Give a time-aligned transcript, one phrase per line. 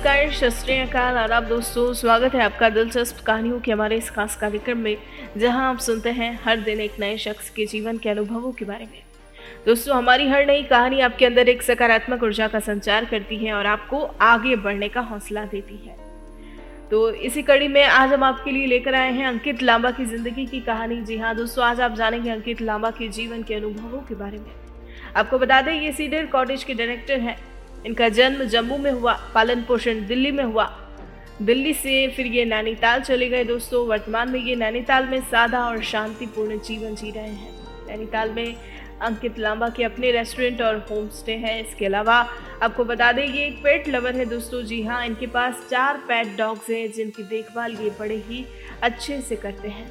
[0.00, 4.96] नमस्कार शस्त्रीकाल आदाब दोस्तों, स्वागत है आपका दिलचस्प कहानियों के हमारे इस खास कार्यक्रम में,
[5.36, 8.84] जहाँ आप सुनते हैं हर दिन एक नए शख्स के जीवन के अनुभवों के बारे
[8.84, 9.02] में।
[9.66, 13.66] दोस्तों, हमारी हर नई कहानी आपके अंदर एक सकारात्मक ऊर्जा का संचार करती है और
[13.66, 15.96] आपको आगे बढ़ने का हौसला देती है।
[16.90, 20.46] तो इसी कड़ी में आज हम आपके लिए लेकर आए हैं अंकित लांबा की ज़िंदगी
[20.46, 24.14] की कहानी। जी हाँ दोस्तों, आज आप जानेंगे अंकित लांबा के जीवन के अनुभवों के
[24.14, 24.50] बारे में।
[25.16, 27.36] आपको बता दें, ये सीडर कॉटेज के डायरेक्टर हैं
[27.86, 30.64] इनका जन्म जम्मू में हुआ, पालन पोषण दिल्ली में हुआ।
[31.42, 35.82] दिल्ली से फिर ये नैनीताल चले गए दोस्तों। वर्तमान में ये नैनीताल में सादा और
[35.82, 38.56] शांतिपूर्ण जीवन जी रहे हैं। नैनीताल में
[39.02, 42.14] अंकित लांबा के अपने रेस्टोरेंट और होम स्टे हैं। इसके अलावा
[42.62, 46.36] आपको बता दें, ये एक पेट लवर है दोस्तों। जी हाँ इनके पास चार पेट
[46.36, 48.44] डॉग्स हैं, जिनकी देखभाल ये बड़े ही
[48.82, 49.90] अच्छे से करते हैं।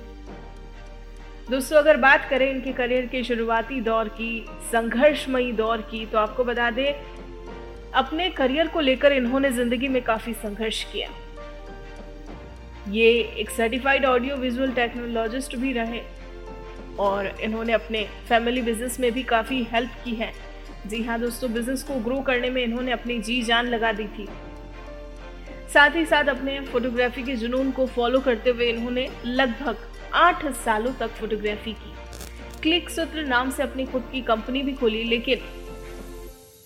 [1.50, 6.44] दोस्तों, अगर बात करें इनके करियर के शुरुआती दौर की, संघर्षमयी दौर की तो आपको
[6.44, 6.94] बता दें
[7.96, 11.10] अपने करियर को लेकर इन्होंने ज़िंदगी में काफ़ी संघर्ष किया।
[12.90, 16.02] ये एक सर्टिफाइड ऑडियो विजुअल टेक्नोलॉजिस्ट भी रहे
[17.00, 20.32] और इन्होंने अपने फैमिली बिज़नेस में भी काफ़ी हेल्प की है।
[20.88, 24.28] जी हाँ दोस्तों बिज़नेस को ग्रो करने में इन्होंने अपनी जी जान लगा दी थी।
[25.74, 30.94] साथ ही साथ अपने फोटोग्राफी के जुनून को फॉलो करते हुए इन्होंने लगभग आठ सालों
[31.00, 31.94] तक फोटोग्राफी की।
[32.62, 35.40] क्लिक सूत्र नाम से अपनी खुद की कंपनी भी खोली, लेकिन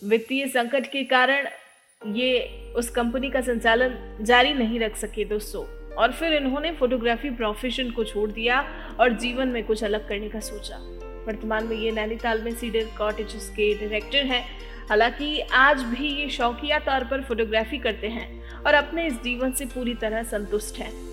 [0.03, 1.47] वित्तीय संकट के कारण
[2.07, 2.39] ये
[2.75, 8.03] उस कंपनी का संचालन जारी नहीं रख सके दोस्तों। और फिर इन्होंने फोटोग्राफी प्रोफेशन को
[8.03, 8.61] छोड़ दिया
[8.99, 10.77] और जीवन में कुछ अलग करने का सोचा।
[11.27, 14.47] वर्तमान में ये नैनीताल में सीडर कॉटेजेस के डायरेक्टर हैं।
[14.89, 19.65] हालाँकि आज भी ये शौकिया तौर पर फोटोग्राफी करते हैं और अपने इस जीवन से
[19.65, 21.12] पूरी तरह संतुष्ट हैं।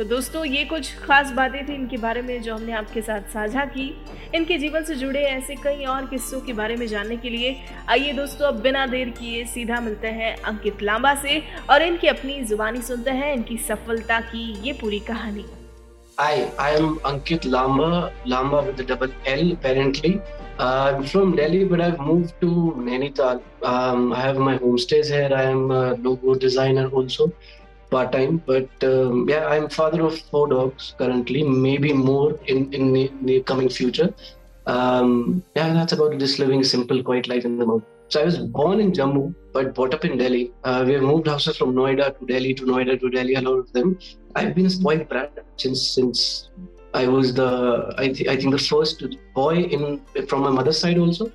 [0.00, 3.64] तो दोस्तों ये कुछ खास बातें थी इनके बारे में जो हमने आपके साथ साझा
[3.74, 3.84] की
[4.34, 7.54] इनके जीवन से जुड़े ऐसे कई और किस्सों के बारे में जानने के लिए
[7.88, 12.40] आइए दोस्तों अब बिना देर किए सीधा मिलते हैं अंकित लांबा से और इनकी अपनी
[12.44, 15.44] जुबानी सुनते हैं इनकी सफलता की ये पूरी कहानी
[16.18, 20.20] Hi, I am Ankit Lamba, Lamba with a double L apparently.
[20.58, 23.40] Uh, I'm from Delhi, but I've moved to Nainital.
[23.62, 25.30] Um, I have my homestays here.
[25.34, 27.32] I am a logo designer also.
[27.90, 28.42] Part time.
[28.46, 33.40] But um, yeah, I'm father of four dogs currently, maybe more in in the, the
[33.42, 34.12] coming future.
[34.66, 37.88] Um, yeah, that's about just living a simple, quiet life in the mountains.
[38.08, 40.52] So I was born in Jammu, but brought up in Delhi.
[40.64, 43.34] Uh, we have moved houses from Noida to Delhi to Noida to Delhi.
[43.34, 43.98] A lot of them.
[44.34, 46.50] I've been a spoiled brat since since
[46.92, 50.98] I was the I, th- I think the first boy in from my mother's side
[50.98, 51.30] also.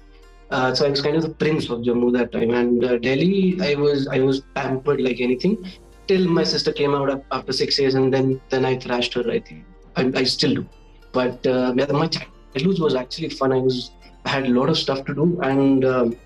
[0.52, 3.58] Uh, so I was kind of the prince of Jammu that time, and uh, Delhi
[3.62, 5.58] I was I was pampered like anything
[6.07, 9.25] till my sister came out after six years, and then then I thrashed her.
[9.31, 9.65] I think
[9.97, 10.67] I, I still do,
[11.13, 13.53] but uh, yeah, my childhood was actually fun.
[13.53, 13.91] I was
[14.25, 16.17] I had a lot of stuff to do, and um,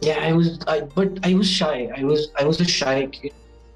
[0.00, 0.58] yeah, I was.
[0.66, 1.90] I, but I was shy.
[1.96, 3.32] I was I was a shy kid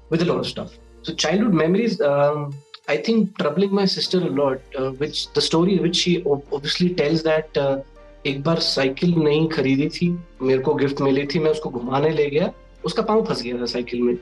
[0.09, 0.77] with a lot of stuff.
[1.01, 1.99] So childhood memories.
[2.01, 2.53] Um,
[2.89, 4.61] I think troubling my sister a lot.
[4.77, 7.57] Uh, which the story which she obviously tells that.
[7.65, 7.81] Uh,
[8.25, 10.07] एक बार cycle नहीं खरीदी थी
[10.41, 12.51] मेरे को gift मिली थी मैं उसको घुमाने ले गया
[12.85, 14.15] उसका पाँव फंस गया था साइकिल में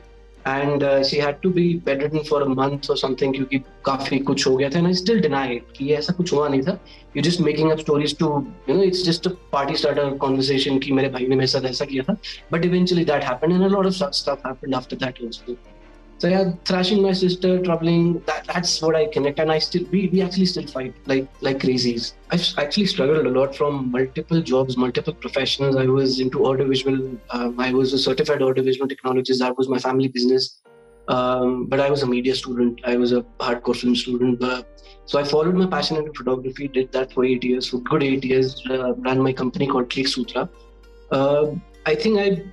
[0.47, 4.55] and she had to be bedridden for a month और समथिंग क्योंकि काफ़ी कुछ हो
[4.57, 6.79] गया था and I still deny it कि ऐसा कुछ हुआ नहीं था।
[7.17, 8.27] You just making up stories too
[8.69, 11.85] you know it's just a party starter conversation कि मेरे भाई ने मेरे साथ ऐसा
[11.85, 12.17] किया था।
[12.53, 15.57] But eventually that happened and a lot of stuff happened after that also
[16.19, 20.07] so yeah thrashing my sister troubling that that's what i connect and i still we,
[20.11, 22.13] we actually still fight like like crazies.
[22.31, 25.75] I've actually struggled a lot from multiple jobs multiple professions.
[25.77, 30.07] I was into audiovisual um, i was a certified audiovisual technologist that was my family
[30.07, 30.61] business.
[31.07, 34.67] Um, but i was a media student i was a hardcore film student but,
[35.05, 38.25] so i followed my passion into photography did that for eight years for good eight
[38.25, 40.49] years uh, ran my company called click sutra.
[41.11, 41.51] Uh,
[41.85, 42.43] i think i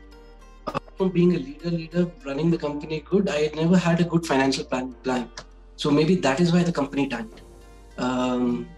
[0.96, 4.64] from being a leader, leader running the company good, I never had a good financial
[4.64, 4.92] plan.
[5.02, 5.30] plan.
[5.76, 7.42] So maybe that is why the company tanked.
[7.98, 8.68] Um,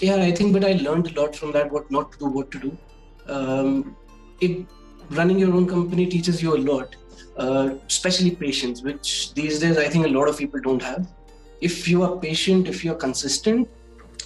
[0.00, 1.70] yeah, I think, but I learned a lot from that.
[1.70, 2.78] What not to do, what to do.
[3.26, 3.96] Um,
[4.40, 4.66] it
[5.10, 6.96] running your own company teaches you a lot,
[7.36, 11.06] uh, especially patience, which these days I think a lot of people don't have.
[11.60, 13.68] If you are patient, if you are consistent,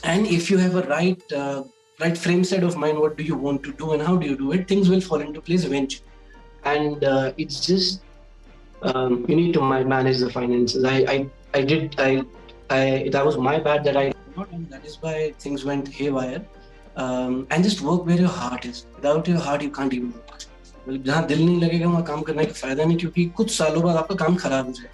[0.04, 1.64] and if you have a right uh,
[2.00, 4.36] right frame set of mind, what do you want to do and how do you
[4.36, 6.04] do it, things will fall into place eventually
[6.65, 8.01] and uh, it's just
[8.81, 10.83] um, you need to manage the finances.
[10.83, 12.23] I, I, I did I,
[12.69, 16.43] I that was my bad that I not, and that is why things went haywire.
[16.97, 18.85] Um, and just work where your heart is.
[18.95, 20.47] Without your heart, you can't even work.
[20.87, 23.95] मतलब जहाँ दिल नहीं लगेगा वहाँ काम करने का फायदा नहीं क्योंकि कुछ सालों बाद
[23.95, 24.89] आपका काम खराब हो जाए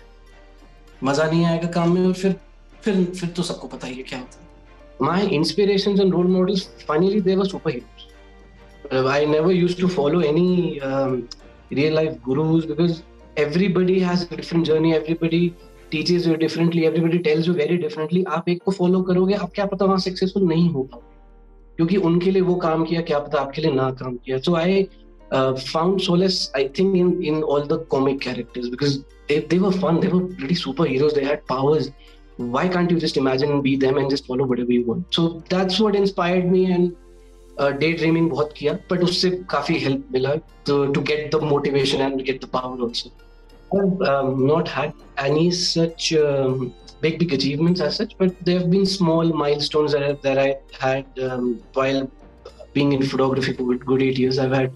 [1.03, 2.35] मजा नहीं आएगा काम में और फिर
[2.83, 6.67] फिर फिर तो सबको पता ही है क्या होता है my inspiration and role models
[6.87, 8.05] finally they were super heroes
[8.91, 11.27] I never used to follow any um,
[11.78, 13.02] real life gurus because
[13.36, 15.42] everybody has a different journey everybody
[15.92, 19.66] teaches you differently everybody tells you very differently आप एक को follow करोगे आप क्या
[19.66, 21.10] पता वहाँ successful नहीं हो पाओगे
[21.76, 24.82] क्योंकि उनके लिए वो काम किया क्या पता आपके लिए ना काम किया so I
[25.34, 28.98] found solace I think in in all the comic characters because
[29.28, 31.90] they, they were fun they were pretty superheroes they had powers
[32.36, 35.42] why can't you just imagine and be them and just follow whatever you want so
[35.48, 36.96] that's what inspired me and
[37.59, 40.35] day dreaming बहुत किया but उससे काफी help मिला
[40.67, 43.09] तो to get the motivation and get the power also
[44.45, 44.91] not had
[45.25, 46.13] any such
[47.01, 50.57] big big achievements as such but there have been small milestones that, I, that I
[50.79, 52.09] had um, while
[52.73, 54.73] being in photography for good, good eight years I've had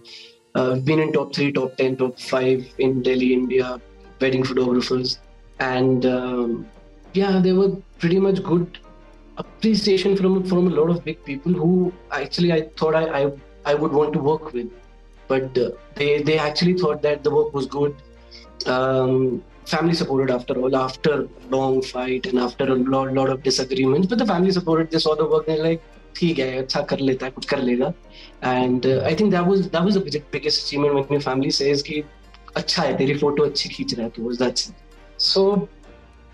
[0.55, 3.81] uh, been in top three top 10 top five in Delhi India
[4.19, 5.19] wedding photographers
[5.59, 6.67] and um,
[7.13, 8.79] yeah they were pretty much good
[9.37, 13.31] appreciation from from a lot of big people who actually I thought I I,
[13.65, 14.69] I would want to work with,
[15.27, 17.95] but uh, they they actually thought that the work was good.
[18.65, 24.07] Um, family supported after all after long fight and after a lot, lot of disagreements
[24.07, 25.81] but the family supported they saw the work they're like
[26.15, 27.93] ठीक है अच्छा कर लेता है कुछ कर लेगा
[28.43, 31.83] and uh, I think that was that was the biggest achievement when your family says
[31.89, 32.03] कि
[32.57, 34.71] अच्छा है तेरी फोटो अच्छी खींच रहा है तो that's
[35.17, 35.69] so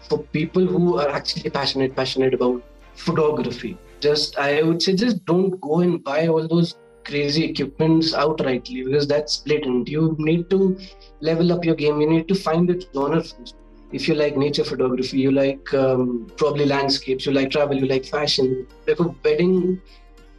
[0.09, 2.63] for people who are actually passionate passionate about
[2.94, 3.78] photography.
[4.00, 9.06] Just I would say just don't go and buy all those crazy equipments outrightly because
[9.06, 9.88] that's blatant.
[9.88, 10.76] You need to
[11.20, 12.00] level up your game.
[12.00, 13.56] You need to find the genre first.
[13.92, 18.06] If you like nature photography, you like um, probably landscapes, you like travel, you like
[18.06, 18.66] fashion.
[18.86, 19.76] देखो wedding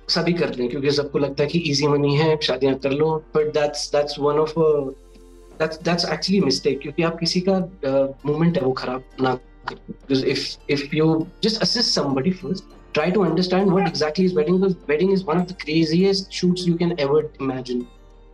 [0.09, 3.23] सभी करते हैं क्योंकि सबको लगता है कि easy money है शादियाँ कर लो
[3.53, 4.93] that's one of a
[5.57, 7.59] that's that's actually a mistake क्योंकि आप किसी का
[8.25, 12.63] मूवमेंट uh, है वो खराब ना because if if you just assist somebody first,
[12.93, 16.65] try to understand what exactly is wedding, because wedding is one of the craziest shoots
[16.67, 17.83] you can ever imagine.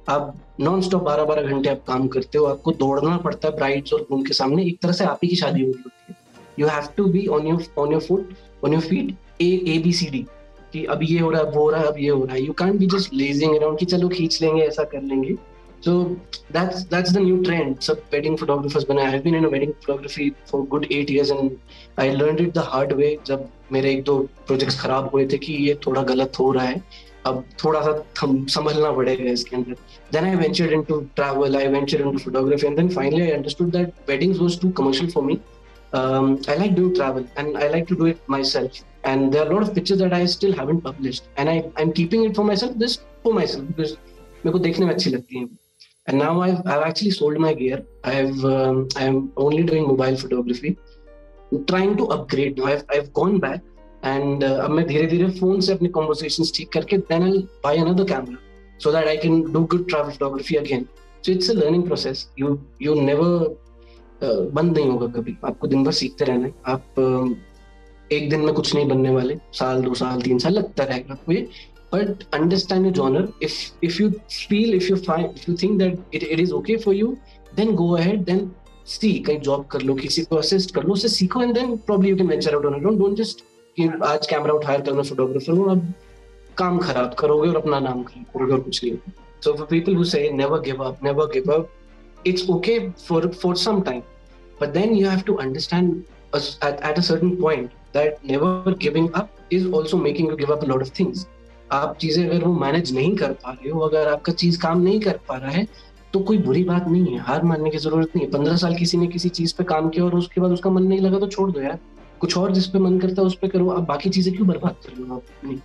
[0.09, 3.93] आप non stop बारह बारह घंटे आप काम करते हो, आपको दौड़ना पड़ता है ब्राइड्स
[3.93, 6.15] और ग्रूम के सामने, एक तरह से आप ही की शादी हो रही होती है।
[6.59, 8.33] You have to be on your on your foot
[8.65, 10.25] on your feet A A B C D
[10.73, 12.41] कि अब ये हो रहा है वो हो रहा है, अब ये हो रहा है।
[12.45, 15.35] You can be just lazing around कि चलो खींच लेंगे, ऐसा कर लेंगे।
[15.80, 16.18] So
[16.50, 17.82] that's that's the new trend.
[17.84, 21.58] So wedding photographers बना I've been in a wedding photography for good eight years and
[21.98, 24.14] I learned it the hard way जब मेरे एक दो
[24.50, 26.82] projects खराब हुए थे कि ये थोड़ा गलत हो रहा है
[27.26, 27.92] अब थोड़ा सा
[28.22, 29.76] थम संभलना पड़ेगा इसके अंदर
[30.14, 33.92] then I ventured into travel I ventured into photography and then finally I understood that
[34.08, 35.38] weddings was too commercial for me
[35.92, 39.50] um, I like doing travel and I like to do it myself and there are
[39.50, 42.44] a lot of pictures that I still haven't published and I, I'm keeping it for
[42.44, 43.96] myself just for myself because
[44.46, 45.46] मेरे को देखने में अच्छी लगती है
[46.09, 47.85] And now I've, I've actually sold my gear.
[48.03, 50.75] I've um, I'm only doing mobile photography.
[51.51, 52.65] I'm trying to upgrade now.
[52.65, 53.61] I've, I've gone back
[54.03, 58.05] and uh, अब मैं धीरे धीरे फ़ोन से conversations ठीक करके then I'll buy another
[58.05, 58.39] camera
[58.79, 60.87] so that I can do good travel photography again.
[61.21, 62.27] So it's a learning process.
[62.35, 63.29] You you never
[64.23, 67.35] uh, बंद नहीं होगा कभी आपको दिन भर सीखते रहना है आप uh,
[68.11, 71.31] एक दिन में कुछ नहीं बनने वाले साल दो साल तीन साल लगता रहेगा आपको
[71.31, 71.47] ये
[71.94, 73.56] but understand your genre if
[73.88, 74.10] if you
[74.48, 77.18] feel if you find if you think that it, it is okay for you
[77.58, 78.40] then go ahead then
[78.94, 82.10] see कहीं जॉब कर लो किसी को असिस्ट कर लो उससे सीखो and then probably
[82.10, 83.44] you can venture out on it don't just
[83.76, 85.92] कि आज camera उठाया करना फोटोग्राफर हूं अब
[86.58, 88.98] काम खराब करोगे और अपना नाम खराब करोगे और कुछ नहीं
[89.44, 92.76] so for people who say never give up never give up it's okay
[93.06, 94.02] for for some time
[94.60, 99.42] but then you have to understand at, at a certain point that never giving up
[99.50, 101.26] is also making you give up a lot of things
[101.71, 104.99] आप चीज़ें अगर वो manage नहीं कर पा रहे हो अगर आपका चीज़ काम नहीं
[104.99, 105.67] कर पा रहा है
[106.13, 108.97] तो कोई बुरी बात नहीं है। हार मानने की ज़रूरत नहीं है। पंद्रह साल किसी
[108.97, 111.49] ने किसी चीज़ पे काम किया और उसके बाद उसका मन नहीं लगा तो छोड़
[111.51, 111.77] दो यार।
[112.19, 114.75] कुछ और जिस पे मन करता है उस पर करो। आप बाकी चीज़ें क्यों बर्बाद
[114.85, 115.59] कर लो आप अपनी?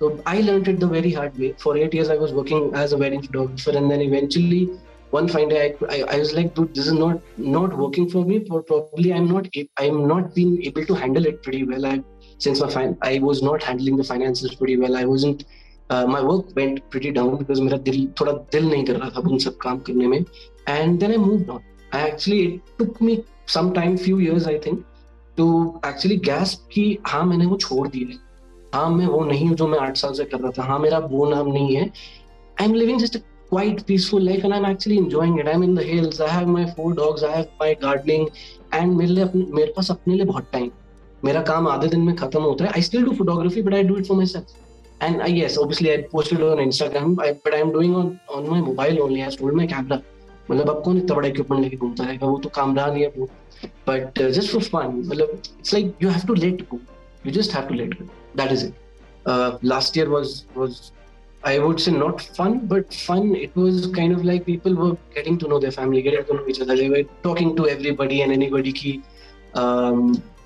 [0.00, 2.94] तो I learn it the very hard way for eight years I was working as
[2.94, 4.68] a wedding photographer and then eventually
[5.12, 7.22] one fine day I, I, I, was like dude this is not
[7.54, 8.36] not working for me.
[8.50, 9.48] Probably i'm not
[9.84, 11.86] i'm not being able to handle it well.
[11.88, 11.94] I
[12.44, 14.96] since my fin- I was not handling the finances pretty well.
[15.00, 15.42] I wasn't.
[15.90, 19.28] Uh, my work went pretty down because मेरा दिल थोड़ा दिल नहीं कर रहा था
[19.30, 20.24] उन सब काम करने में.
[20.74, 21.62] And then I moved on.
[21.92, 23.16] I actually it took me
[23.54, 24.84] some time, few years I think,
[25.36, 25.46] to
[25.90, 28.18] actually grasp कि हाँ मैंने वो छोड़ दिया है.
[28.74, 30.62] हाँ मैं वो नहीं हूँ जो मैं आठ साल से कर रहा था.
[30.62, 31.90] हाँ मेरा वो नाम नहीं है.
[32.60, 35.48] I'm living just a quite peaceful life and I'm actually enjoying it.
[35.48, 36.20] I'm in the hills.
[36.20, 37.24] I have my four dogs.
[37.24, 38.28] I have my gardening.
[38.72, 40.70] And मेरे लिए मेरे पास अपने लिए बहुत टाइम
[41.24, 43.96] मेरा काम आधे दिन में खत्म होता है I still do photography but I do
[43.98, 47.94] it for myself and I yes obviously i posted on instagram I, but i'm doing
[48.00, 48.08] on
[48.38, 50.00] on my mobile only i sold my camera
[50.50, 53.26] मतलब अब कौन इतना बड़ा equipment लेके घूमता रहेगा वो तो कामरा नहीं है वो
[53.88, 56.78] बट जस्ट फॉर फन मतलब it's like you have to let go
[57.26, 60.80] you just have to let go that is it last year was was
[61.42, 63.28] I would say not fun, but fun.
[63.34, 66.42] It was kind of like people were getting to know their family, getting to know
[66.46, 66.76] each other.
[66.80, 68.92] They were talking to everybody and anybody ki
[69.54, 70.02] um,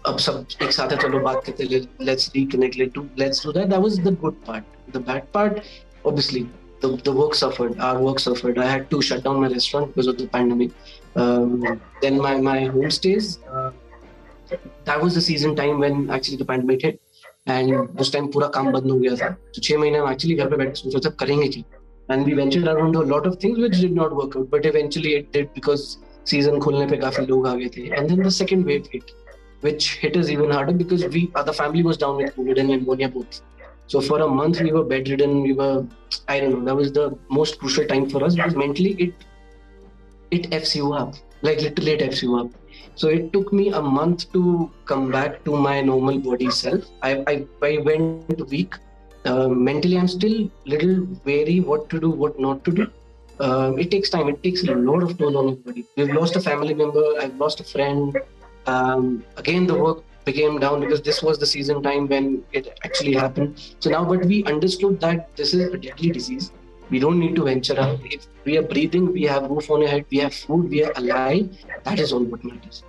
[0.07, 3.71] अब सब एक साथ है चलो बात करते let's reconnect let do let's do that
[3.71, 5.63] that was the good part the bad part
[6.05, 6.43] obviously
[6.83, 10.11] the, the work suffered our work suffered I had to shut down my restaurant because
[10.13, 10.73] of the pandemic
[11.17, 13.71] um, then my my homestays uh,
[14.85, 17.01] that was the season time when actually the pandemic hit
[17.49, 20.49] and उस time पूरा काम बंद हो गया था तो छह महीने हम एक्चुअली घर
[20.51, 23.35] पे बैठ के सोच रहे थे करेंगे क्या and we ventured around a lot of
[23.43, 25.83] things which did not work out but eventually it did because
[26.31, 29.11] season खुलने पे काफ़ी लोग आ गए थे and then the second wave hit
[29.67, 33.09] which hit us even harder because we the family was down with COVID and pneumonia
[33.19, 33.43] both.
[33.87, 35.43] So for a month we were bedridden.
[35.43, 35.87] We were
[36.29, 36.65] I don't know.
[36.71, 39.25] That was the most crucial time for us because mentally it
[40.31, 41.15] it f's you up
[41.49, 42.51] like literally it f's you up.
[42.97, 46.85] So it took me a month to come back to my normal body self.
[47.03, 48.77] I, I, I went weak.
[49.25, 52.87] Uh, mentally, I'm still little wary what to do, what not to do.
[53.41, 54.29] Uh, it takes time.
[54.29, 55.85] It takes a lot of toll on everybody.
[55.97, 57.05] We've lost a family member.
[57.21, 58.17] I've lost a friend
[58.66, 63.14] Um, again, the work became down because this was the season time when it actually
[63.14, 63.62] happened.
[63.80, 66.52] So now, but we understood that this is a deadly disease
[66.90, 68.00] we don't need to venture out.
[68.06, 70.92] If we are breathing, we have roof on our head, we have food, we are
[70.96, 71.50] alive.
[71.84, 72.84] That is all what matters.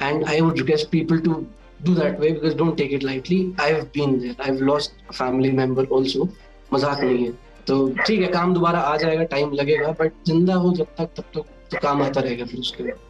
[0.00, 1.46] And I would request people to
[1.82, 3.54] do that way because don't take it lightly.
[3.58, 4.34] I've been there.
[4.38, 6.28] I've lost a family member also.
[6.72, 7.32] मजाक नहीं है
[7.66, 7.74] तो
[8.06, 11.44] ठीक है काम दोबारा आ जाएगा time लगेगा बट जिंदा हो जब तक तब तक
[11.70, 13.07] तो काम आता रहेगा फिर उसके बाद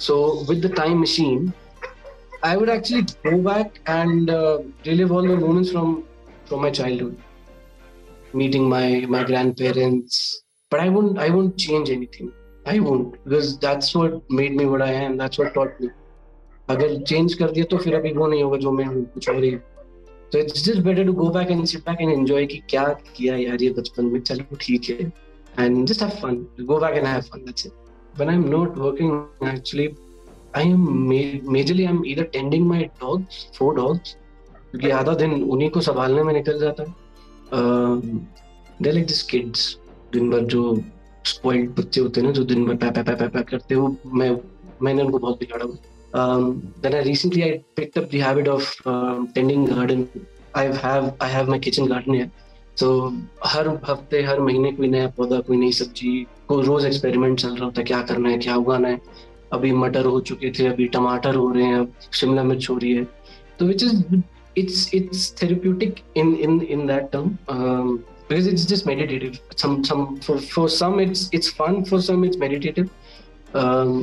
[0.00, 0.16] so
[0.50, 1.52] with the time machine
[2.46, 5.92] I would actually go back and uh, relive all the moments from
[6.48, 7.14] from my childhood
[8.34, 10.18] meeting my my grandparents
[10.72, 12.28] but i won't i won't change anything
[12.66, 15.90] i won't because that's what made me what i am that's what taught me
[16.68, 19.42] अगर change कर दिया तो फिर अभी वो नहीं होगा जो मैं हूँ कुछ और
[19.44, 19.50] ही
[20.32, 22.84] तो it's just better to go back and sit back and enjoy कि क्या
[23.16, 25.12] किया यार ये बचपन में चलो ठीक है
[25.60, 27.72] and just have fun go back and have fun that's it
[28.17, 29.87] I am not working actually
[30.57, 30.87] I am
[31.51, 34.15] majorly I am either tending my dogs four dogs
[34.71, 36.89] क्योंकि आधा दिन उन्हीं को संभालने में निकल जाता है।
[38.81, 39.77] दे लाइक दिस किड्स
[40.13, 40.63] दिन भर जो
[41.25, 43.95] स्पॉइल्ड बच्चे होते हैं ना जो दिन भर पै पै पै पै करते हैं वो
[44.19, 44.29] मैं
[44.83, 45.77] मैंने उनको बहुत बिगाड़ा हुआ।
[46.19, 46.43] um,
[46.81, 50.07] then I recently I picked up the habit of um, tending garden.
[50.55, 51.87] I have I have my kitchen
[52.79, 53.13] तो
[53.45, 57.65] हर हफ़्ते, हर महीने कोई नया पौधा, कोई नई सब्ज़ी को रोज एक्सपेरिमेंट चल रहा
[57.65, 59.01] होता है, क्या करना है, क्या उगाना है।
[59.53, 63.03] अभी मटर हो चुके थे, अभी टमाटर हो रहे हैं शिमला मिर्च हो रही है।
[63.59, 64.21] तो which is
[64.57, 70.37] it's it's therapeutic in in in that term because it's just meditative some some for
[70.39, 72.89] for some it's it's fun for some it's meditative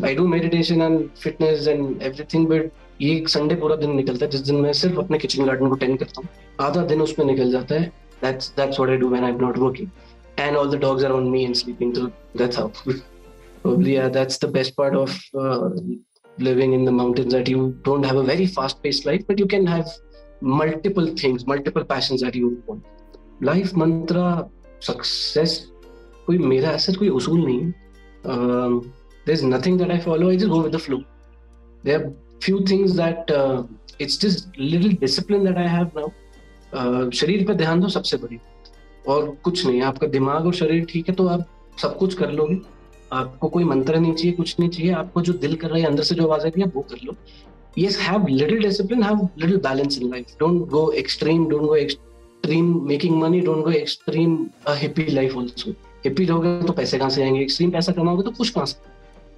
[0.06, 2.71] I do meditation and fitness and everything but
[3.02, 5.75] ये एक Sunday पूरा दिन निकलता है, जिस दिन मैं सिर्फ़ अपने किचन गार्डन को
[5.76, 6.28] टेंड करता हूँ।
[6.66, 9.92] आधा दिन उसमें निकल जाता है। that's that's what I do when I'm not working
[10.38, 12.72] and all the dogs are on me and sleeping so that's how
[13.63, 15.70] probably yeah that's the best part of uh,
[16.38, 19.46] living in the mountains that you don't have a very fast paced life but you
[19.46, 19.88] can have
[20.42, 22.84] multiple things, multiple passions that you want.
[23.42, 24.50] Life mantra,
[24.80, 25.68] success,
[26.25, 27.74] कोई मेरा ऐसा कोई उसूल नहीं है
[28.24, 28.94] um,
[29.25, 30.30] there's nothing that I follow.
[30.30, 31.04] I just go with the flow.
[31.84, 33.63] There are few things that uh,
[34.00, 36.13] it's just little discipline that I have now.
[37.15, 38.39] शरीर पर ध्यान दो सबसे बड़ी
[39.09, 41.47] और कुछ नहीं, आपका दिमाग और शरीर ठीक है तो आप
[41.83, 42.59] सब कुछ कर लोगे।
[43.13, 46.03] आपको कोई मंत्र नहीं चाहिए, कुछ नहीं चाहिए। आपको जो दिल कर रहा है अंदर
[46.03, 47.15] से जो आवाज़ आ रही है, वो कर लो।
[47.79, 52.75] ये have little discipline have little balance in life don't go extreme don't go extreme
[52.87, 54.37] making money don't go extreme
[54.71, 55.71] hippie life also
[56.05, 57.41] hippie रहोगे तो पैसे कहाँ से आएँगे?
[57.41, 58.77] एक्सट्रीम पैसा कमाओगे तो कुछ कहाँ से?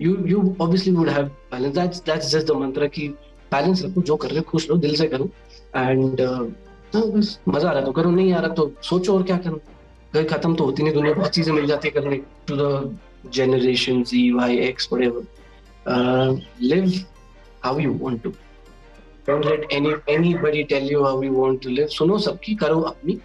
[0.00, 3.08] You you obviously would have balance that's that's just the mantra की
[3.52, 5.28] बैलेंस रखो, जो कर रहे हो, खुश रहो, दिल से करो।
[5.76, 6.20] एंड
[6.92, 7.06] तो
[7.52, 8.10] मज़ा आ रहा तो करो?
[8.10, 9.60] नहीं आ रहा तो सोचो और क्या करो?
[10.14, 12.16] घर खत्म तो होती नहीं दुनिया बहुत चीज़ें मिल जाती है करने।
[12.48, 12.98] To the
[13.36, 15.20] generation Z, Y, X, whatever.
[15.86, 16.92] Uh, live
[17.62, 18.30] how you want to
[19.26, 23.18] don't let any anybody tell you how you want to live सुनो सबकी करो अपनी।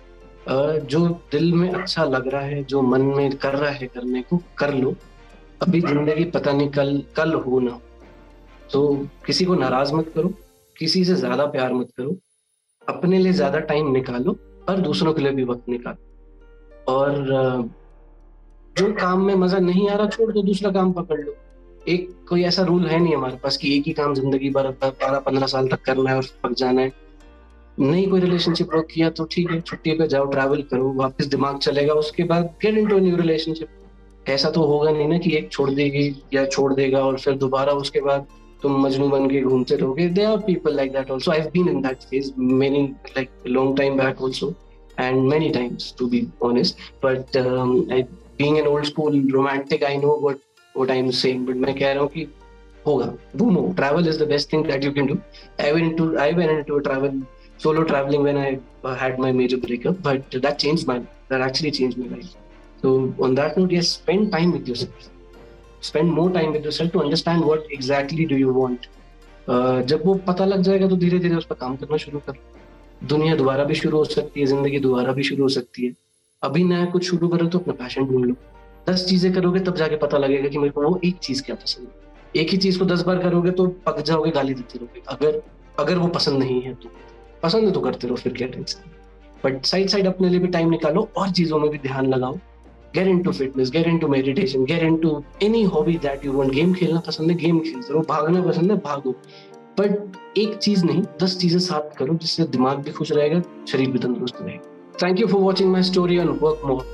[0.89, 0.99] जो
[1.31, 4.73] दिल में अच्छा लग रहा है जो मन में कर रहा है करने को कर
[4.73, 4.95] लो।
[5.61, 7.79] अभी ज़िंदगी पता नहीं कल कल हो ना
[8.71, 8.81] तो
[9.25, 10.33] किसी को नाराज़ मत करो
[10.77, 12.17] किसी से ज़्यादा प्यार मत करो।
[12.87, 14.37] अपने लिए ज़्यादा टाइम निकालो
[14.69, 17.71] और दूसरों के लिए भी वक्त निकालो। और
[18.75, 21.35] जो काम में मज़ा नहीं आ रहा, छोड़ दो, दूसरा काम पकड़ लो।
[21.87, 25.19] एक कोई ऐसा रूल है नहीं हमारे पास कि एक ही काम ज़िंदगी भर बारह,
[25.19, 26.91] पंद्रह साल तक करना है और पक जाना है।
[27.77, 31.57] नहीं, कोई रिलेशनशिप रोक किया तो ठीक है छुट्टी पे जाओ ट्रैवल करो, वापस दिमाग
[31.59, 35.51] चलेगा, उसके बाद get into new relationship ऐसा तो होगा नहीं ना कि एक
[35.51, 38.27] छोड़ देगी या छोड़ देगा और फिर दोबारा उसके बाद
[38.63, 40.07] तुम मजनू बन के घूमते रहोगे.
[40.09, 42.83] They are people like that also I been in that phase many
[43.17, 44.53] like long time back also
[44.99, 50.37] and many times to be honest but being an old school romantic I know but
[50.75, 52.27] वो time same but मैं कह रहा हूँ कि
[52.87, 53.13] होगा.
[53.35, 55.17] वो no travel is the best thing that you can do
[55.63, 57.21] I went to I went to travel
[57.63, 58.57] solo traveling when I
[59.01, 62.25] had my major breakup but that change my that actually change my life
[62.81, 65.09] so on that note, yes, spend time with yourself.
[65.91, 68.87] More time with yourself to understand what exactly do you want.
[69.49, 72.37] Uh, जब वो पता लग जाएगा तो धीरे धीरे उस पर काम करना शुरू कर।
[73.07, 75.93] दुनिया दोबारा भी शुरू हो सकती है ज़िंदगी दोबारा भी शुरू हो सकती है।
[76.43, 78.35] अभी नया कुछ शुरू करो तो अपना पैशन ढूंढ लो।
[78.89, 81.87] दस चीज़ें करोगे तब जाके पता लगेगा कि मेरे को वो एक चीज़ क्या पसंद
[81.87, 85.41] है। एक ही चीज़ को दस बार करोगे तो पक जाओगे गाली देते रहोगे। अगर
[85.79, 86.89] अगर वो पसंद नहीं है तो।
[87.43, 88.89] पसंद है तो करते रहो फिर क्या टेंशन
[89.45, 92.37] बट साइड साइड अपने लिए भी टाइम निकालो और चीज़ों में भी ध्यान लगाओ।
[92.95, 96.99] Get into fitness get into meditation get into any hobby that you want game खेलना
[97.07, 99.11] पसंद है गेम खेलते रहो भागना पसंद है, भागो।
[99.79, 103.99] बट एक चीज़ नहीं, दस चीज़ें साथ करो जिससे दिमाग भी खुश रहेगा, शरीर भी
[103.99, 106.91] तंदुरुस्त रहेगा। Thank you for watching my story on work more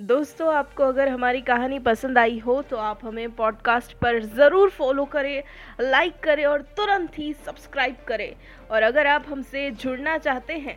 [0.00, 5.04] दोस्तों, आपको अगर हमारी कहानी पसंद आई हो तो आप हमें पॉडकास्ट पर ज़रूर फॉलो
[5.04, 5.42] करें
[5.80, 8.34] लाइक करें और तुरंत ही सब्सक्राइब करें।
[8.70, 10.76] और अगर आप हमसे जुड़ना चाहते हैं